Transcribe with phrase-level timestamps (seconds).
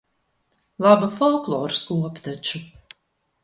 [0.85, 2.67] Laba folkloras kopa taču.